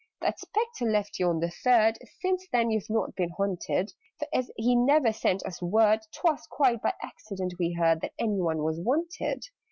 [0.19, 4.49] "That Spectre left you on the Third Since then you've not been haunted: For, as
[4.55, 8.81] he never sent us word, 'Twas quite by accident we heard That any one was
[8.81, 9.45] wanted.